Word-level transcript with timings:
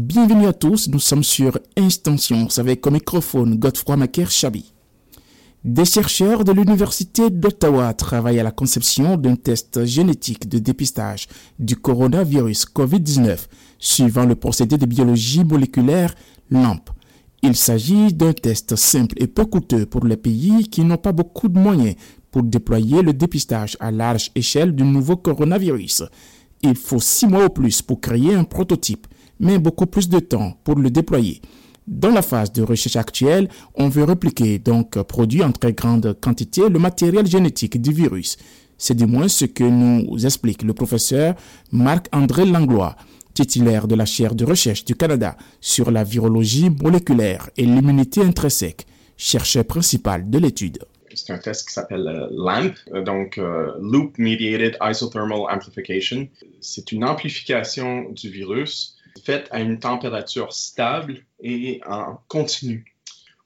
Bienvenue 0.00 0.46
à 0.46 0.52
tous, 0.52 0.86
nous 0.86 1.00
sommes 1.00 1.24
sur 1.24 1.58
Instant 1.76 2.16
Science 2.16 2.60
avec 2.60 2.86
au 2.86 2.90
microphone 2.92 3.56
Godefroy 3.56 3.96
Macaire 3.96 4.30
Chabi. 4.30 4.72
Des 5.64 5.84
chercheurs 5.84 6.44
de 6.44 6.52
l'Université 6.52 7.30
d'Ottawa 7.30 7.92
travaillent 7.94 8.38
à 8.38 8.44
la 8.44 8.52
conception 8.52 9.16
d'un 9.16 9.34
test 9.34 9.84
génétique 9.86 10.48
de 10.48 10.60
dépistage 10.60 11.26
du 11.58 11.74
coronavirus 11.74 12.66
COVID-19 12.66 13.48
suivant 13.80 14.24
le 14.24 14.36
procédé 14.36 14.78
de 14.78 14.86
biologie 14.86 15.42
moléculaire 15.42 16.14
LAMP. 16.52 16.90
Il 17.42 17.56
s'agit 17.56 18.14
d'un 18.14 18.34
test 18.34 18.76
simple 18.76 19.16
et 19.20 19.26
peu 19.26 19.46
coûteux 19.46 19.84
pour 19.84 20.06
les 20.06 20.16
pays 20.16 20.68
qui 20.68 20.84
n'ont 20.84 20.96
pas 20.96 21.10
beaucoup 21.10 21.48
de 21.48 21.58
moyens 21.58 21.96
pour 22.30 22.44
déployer 22.44 23.02
le 23.02 23.14
dépistage 23.14 23.76
à 23.80 23.90
large 23.90 24.30
échelle 24.36 24.76
du 24.76 24.84
nouveau 24.84 25.16
coronavirus. 25.16 26.04
Il 26.62 26.76
faut 26.76 27.00
six 27.00 27.26
mois 27.26 27.46
au 27.46 27.50
plus 27.50 27.82
pour 27.82 28.00
créer 28.00 28.36
un 28.36 28.44
prototype, 28.44 29.08
mais 29.40 29.58
beaucoup 29.58 29.86
plus 29.86 30.08
de 30.08 30.18
temps 30.18 30.58
pour 30.64 30.76
le 30.76 30.90
déployer. 30.90 31.40
Dans 31.86 32.10
la 32.10 32.22
phase 32.22 32.52
de 32.52 32.62
recherche 32.62 32.96
actuelle, 32.96 33.48
on 33.74 33.88
veut 33.88 34.04
répliquer, 34.04 34.58
donc 34.58 35.00
produire 35.02 35.46
en 35.46 35.52
très 35.52 35.72
grande 35.72 36.16
quantité, 36.20 36.68
le 36.68 36.78
matériel 36.78 37.26
génétique 37.26 37.80
du 37.80 37.92
virus. 37.92 38.36
C'est 38.76 38.94
du 38.94 39.06
moins 39.06 39.26
ce 39.28 39.46
que 39.46 39.64
nous 39.64 40.24
explique 40.24 40.62
le 40.62 40.74
professeur 40.74 41.34
Marc-André 41.72 42.44
Langlois, 42.44 42.94
titulaire 43.32 43.88
de 43.88 43.94
la 43.94 44.04
chaire 44.04 44.34
de 44.34 44.44
recherche 44.44 44.84
du 44.84 44.94
Canada 44.94 45.36
sur 45.60 45.90
la 45.90 46.04
virologie 46.04 46.70
moléculaire 46.70 47.48
et 47.56 47.64
l'immunité 47.64 48.22
intrinsèque, 48.22 48.86
chercheur 49.16 49.64
principal 49.64 50.28
de 50.28 50.38
l'étude. 50.38 50.78
C'est 51.14 51.32
un 51.32 51.38
test 51.38 51.66
qui 51.66 51.72
s'appelle 51.72 52.06
euh, 52.06 52.28
LAMP, 52.30 52.74
euh, 52.92 53.02
donc 53.02 53.38
euh, 53.38 53.72
Loop 53.80 54.18
Mediated 54.18 54.76
Isothermal 54.80 55.40
Amplification. 55.50 56.28
C'est 56.60 56.92
une 56.92 57.04
amplification 57.04 58.10
du 58.10 58.28
virus 58.30 58.97
faite 59.24 59.48
à 59.50 59.60
une 59.60 59.78
température 59.78 60.52
stable 60.52 61.24
et 61.42 61.80
en 61.86 62.18
continu. 62.28 62.94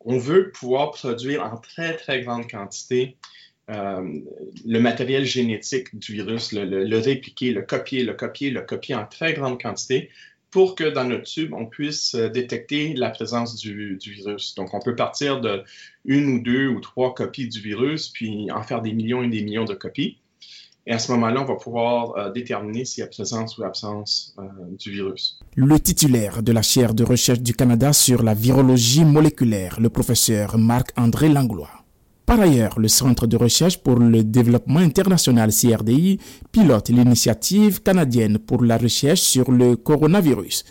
On 0.00 0.18
veut 0.18 0.50
pouvoir 0.50 0.90
produire 0.90 1.44
en 1.44 1.56
très, 1.56 1.96
très 1.96 2.22
grande 2.22 2.50
quantité 2.50 3.16
euh, 3.70 4.20
le 4.66 4.80
matériel 4.80 5.24
génétique 5.24 5.96
du 5.96 6.14
virus, 6.14 6.52
le, 6.52 6.98
répliquer, 6.98 7.52
le 7.52 7.62
copier, 7.62 8.02
le 8.02 8.14
copier, 8.14 8.50
le 8.50 8.62
copier 8.62 8.94
en 8.94 9.06
très 9.06 9.34
grande 9.34 9.60
quantité 9.60 10.10
pour 10.50 10.74
que 10.74 10.84
dans 10.84 11.04
notre 11.04 11.24
tube, 11.24 11.54
on 11.54 11.66
puisse 11.66 12.14
euh, 12.14 12.28
détecter 12.28 12.92
la 12.92 13.10
présence 13.10 13.56
du, 13.56 13.96
virus. 13.96 14.54
Donc, 14.54 14.74
on 14.74 14.80
peut 14.80 14.94
partir 14.94 15.40
de 15.40 15.64
une 16.04 16.26
ou 16.26 16.42
deux 16.42 16.68
ou 16.68 16.80
trois 16.80 17.14
copies 17.14 17.48
du 17.48 17.60
virus, 17.60 18.08
puis 18.08 18.50
en 18.50 18.62
faire 18.62 18.82
des 18.82 18.92
millions 18.92 19.22
et 19.22 19.28
des 19.28 19.42
millions 19.42 19.64
de 19.64 19.74
copies. 19.74 20.18
Et 20.86 20.92
à 20.92 20.98
ce 20.98 21.12
moment-là, 21.12 21.42
on 21.42 21.44
va 21.44 21.54
pouvoir 21.54 22.16
euh, 22.16 22.32
déterminer 22.32 22.84
s'il 22.84 23.02
y 23.02 23.04
a 23.04 23.06
présence 23.06 23.56
ou 23.56 23.62
absence 23.62 24.34
euh, 24.38 24.42
du 24.78 24.90
virus. 24.90 25.38
Le 25.54 25.78
titulaire 25.78 26.42
de 26.42 26.50
la 26.50 26.62
chaire 26.62 26.92
de 26.92 27.04
recherche 27.04 27.40
du 27.40 27.54
Canada 27.54 27.92
sur 27.92 28.22
la 28.22 28.34
virologie 28.34 29.04
moléculaire, 29.04 29.78
le 29.80 29.90
professeur 29.90 30.58
Marc-André 30.58 31.28
Langlois. 31.28 31.70
Par 32.26 32.40
ailleurs, 32.40 32.80
le 32.80 32.88
Centre 32.88 33.28
de 33.28 33.36
recherche 33.36 33.78
pour 33.78 33.96
le 33.96 34.24
développement 34.24 34.80
international 34.80 35.50
CRDI 35.52 36.18
pilote 36.50 36.88
l'initiative 36.88 37.82
canadienne 37.82 38.38
pour 38.38 38.64
la 38.64 38.76
recherche 38.76 39.20
sur 39.20 39.52
le 39.52 39.76
coronavirus. 39.76 40.64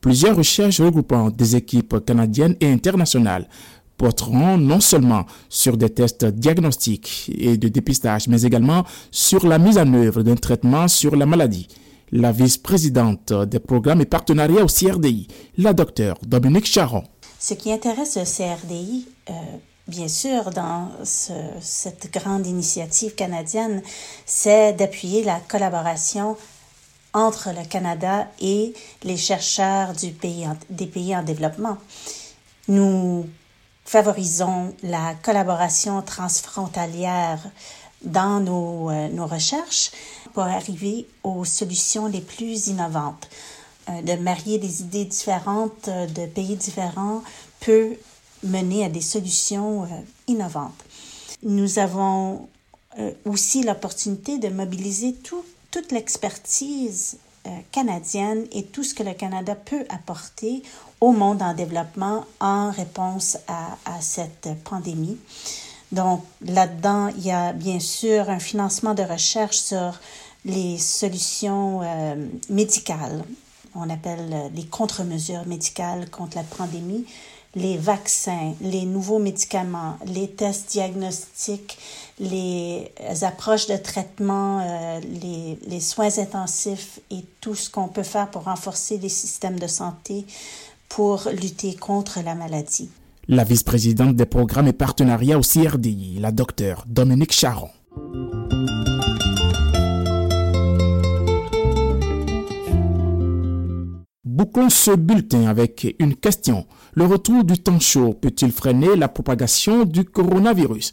Plusieurs 0.00 0.36
recherches 0.36 0.80
regroupant 0.80 1.30
des 1.30 1.56
équipes 1.56 2.04
canadiennes 2.04 2.56
et 2.60 2.70
internationales 2.70 3.48
porteront 3.96 4.58
non 4.58 4.80
seulement 4.80 5.26
sur 5.48 5.76
des 5.76 5.90
tests 5.90 6.24
diagnostiques 6.24 7.30
et 7.36 7.56
de 7.56 7.68
dépistage, 7.68 8.28
mais 8.28 8.42
également 8.42 8.84
sur 9.10 9.46
la 9.46 9.58
mise 9.58 9.78
en 9.78 9.92
œuvre 9.94 10.22
d'un 10.22 10.36
traitement 10.36 10.88
sur 10.88 11.16
la 11.16 11.26
maladie. 11.26 11.68
La 12.12 12.30
vice-présidente 12.30 13.32
des 13.32 13.58
programmes 13.58 14.00
et 14.00 14.06
partenariats 14.06 14.64
au 14.64 14.68
CRDI, 14.68 15.26
la 15.58 15.72
docteure 15.72 16.16
Dominique 16.24 16.66
Charon. 16.66 17.02
Ce 17.38 17.54
qui 17.54 17.72
intéresse 17.72 18.16
le 18.16 18.24
CRDI, 18.24 19.08
euh, 19.28 19.32
bien 19.88 20.08
sûr, 20.08 20.50
dans 20.50 20.90
cette 21.02 22.12
grande 22.12 22.46
initiative 22.46 23.14
canadienne, 23.14 23.82
c'est 24.24 24.72
d'appuyer 24.72 25.24
la 25.24 25.40
collaboration 25.48 26.36
entre 27.12 27.48
le 27.50 27.66
Canada 27.66 28.28
et 28.40 28.74
les 29.02 29.16
chercheurs 29.16 29.92
du 29.94 30.10
pays 30.10 30.46
des 30.70 30.86
pays 30.86 31.16
en 31.16 31.22
développement. 31.22 31.78
Nous 32.68 33.26
favorisons 33.86 34.74
la 34.82 35.14
collaboration 35.22 36.02
transfrontalière 36.02 37.38
dans 38.02 38.40
nos, 38.40 38.90
euh, 38.90 39.08
nos, 39.08 39.26
recherches 39.26 39.92
pour 40.34 40.42
arriver 40.42 41.06
aux 41.22 41.44
solutions 41.44 42.06
les 42.06 42.20
plus 42.20 42.66
innovantes. 42.66 43.28
Euh, 43.88 44.02
de 44.02 44.20
marier 44.20 44.58
des 44.58 44.82
idées 44.82 45.04
différentes 45.04 45.88
euh, 45.88 46.06
de 46.06 46.26
pays 46.26 46.56
différents 46.56 47.22
peut 47.60 47.96
mener 48.42 48.84
à 48.84 48.88
des 48.88 49.00
solutions 49.00 49.88
innovantes. 50.28 50.84
Nous 51.42 51.78
avons 51.78 52.48
aussi 53.24 53.62
l'opportunité 53.62 54.38
de 54.38 54.48
mobiliser 54.48 55.14
tout, 55.14 55.44
toute 55.70 55.90
l'expertise 55.90 57.16
canadienne 57.72 58.46
et 58.52 58.64
tout 58.64 58.84
ce 58.84 58.94
que 58.94 59.02
le 59.02 59.14
Canada 59.14 59.54
peut 59.54 59.84
apporter 59.88 60.62
au 61.06 61.12
monde 61.12 61.40
en 61.40 61.54
développement 61.54 62.24
en 62.40 62.72
réponse 62.72 63.38
à, 63.46 64.00
cette 64.00 64.48
pandémie. 64.64 65.16
Donc 65.92 66.24
là-dedans, 66.44 67.10
il 67.16 67.24
y 67.24 67.30
a 67.30 67.52
bien 67.52 67.78
sûr 67.78 68.28
un 68.28 68.40
financement 68.40 68.92
de 68.92 69.04
recherche 69.04 69.56
sur 69.56 70.00
les 70.44 70.78
solutions 70.78 71.80
euh, 71.82 72.16
médicales. 72.50 73.22
On 73.76 73.88
appelle 73.88 74.50
les 74.52 74.64
contre-mesures 74.66 75.46
médicales 75.46 76.10
contre 76.10 76.38
la 76.38 76.42
pandémie, 76.42 77.06
les 77.54 77.76
vaccins, 77.76 78.54
les 78.60 78.84
nouveaux 78.84 79.20
médicaments, 79.20 79.98
les 80.06 80.28
tests 80.28 80.70
diagnostiques, 80.72 81.78
les 82.18 82.90
approches 83.22 83.68
de 83.68 83.76
traitement, 83.76 84.60
euh, 84.60 85.00
les 85.68 85.80
soins 85.80 86.18
intensifs 86.18 86.98
et 87.12 87.24
tout 87.40 87.54
ce 87.54 87.70
qu'on 87.70 87.86
peut 87.86 88.02
faire 88.02 88.28
pour 88.28 88.44
renforcer 88.44 88.98
les 88.98 89.08
systèmes 89.08 89.60
de 89.60 89.68
santé 89.68 90.26
pour 90.88 91.28
lutter 91.40 91.74
contre 91.74 92.20
la 92.24 92.34
maladie. 92.34 92.90
La 93.28 93.44
vice-présidente 93.44 94.14
des 94.14 94.26
programmes 94.26 94.68
et 94.68 94.72
partenariats 94.72 95.38
au 95.38 95.42
CRDI, 95.42 96.18
la 96.20 96.30
docteure 96.30 96.84
Dominique 96.86 97.32
Charon. 97.32 97.70
Bouclons 104.24 104.70
ce 104.70 104.94
bulletin 104.94 105.46
avec 105.46 105.96
une 105.98 106.14
question. 106.14 106.66
Le 106.94 107.04
retour 107.04 107.42
du 107.42 107.58
temps 107.58 107.80
chaud 107.80 108.12
peut-il 108.12 108.52
freiner 108.52 108.94
la 108.94 109.08
propagation 109.08 109.84
du 109.84 110.04
coronavirus? 110.04 110.92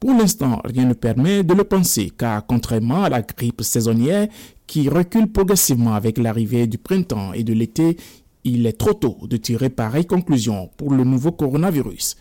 Pour 0.00 0.10
l'instant, 0.10 0.60
rien 0.64 0.84
ne 0.84 0.94
permet 0.94 1.42
de 1.42 1.54
le 1.54 1.64
penser, 1.64 2.12
car 2.16 2.46
contrairement 2.46 3.04
à 3.04 3.08
la 3.08 3.22
grippe 3.22 3.62
saisonnière 3.62 4.28
qui 4.66 4.88
recule 4.88 5.30
progressivement 5.30 5.94
avec 5.94 6.18
l'arrivée 6.18 6.66
du 6.66 6.78
printemps 6.78 7.32
et 7.32 7.42
de 7.42 7.52
l'été, 7.52 7.96
il 8.44 8.66
est 8.66 8.78
trop 8.78 8.94
tôt 8.94 9.18
de 9.22 9.36
tirer 9.36 9.70
pareille 9.70 10.06
conclusion 10.06 10.70
pour 10.76 10.92
le 10.92 11.04
nouveau 11.04 11.32
coronavirus. 11.32 12.16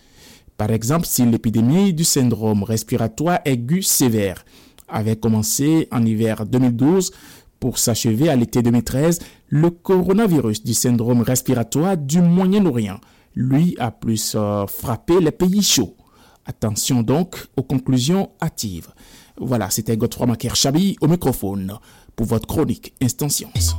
Par 0.58 0.72
exemple, 0.72 1.06
si 1.06 1.26
l'épidémie 1.26 1.94
du 1.94 2.04
syndrome 2.04 2.64
respiratoire 2.64 3.40
aigu 3.46 3.82
sévère 3.82 4.46
avait 4.88 5.16
commencé 5.16 5.88
en 5.92 6.06
hiver 6.06 6.46
2012 6.46 7.12
pour 7.60 7.78
s'achever 7.78 8.30
à 8.30 8.36
l'été 8.36 8.62
2013, 8.62 9.20
le 9.48 9.70
coronavirus 9.70 10.64
du 10.64 10.74
syndrome 10.74 11.22
respiratoire 11.22 11.98
du 11.98 12.22
Moyen-Orient, 12.22 13.00
lui, 13.36 13.76
a 13.80 13.90
plus 13.92 14.34
euh, 14.36 14.68
frappé 14.68 15.20
les 15.20 15.32
pays 15.32 15.64
chauds. 15.64 15.96
Attention 16.46 17.02
donc 17.02 17.48
aux 17.58 17.64
conclusions 17.64 18.32
hâtives. 18.42 18.90
Voilà, 19.38 19.70
c'était 19.70 19.98
Godefroy 19.98 20.28
Macaire 20.28 20.56
Chabi 20.56 20.98
au 21.02 21.08
microphone 21.08 21.78
pour 22.16 22.28
votre 22.28 22.48
chronique 22.48 22.94
Instant 23.02 23.30
Science. 23.30 23.76